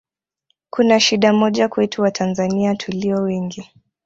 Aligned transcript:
kuna 0.69 0.99
shida 0.99 1.33
moja 1.33 1.67
kwetu 1.67 2.01
Watanzania 2.01 2.75
tulio 2.75 3.21
wengi 3.21 3.69